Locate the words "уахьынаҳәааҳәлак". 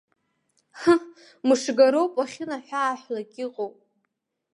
2.17-3.31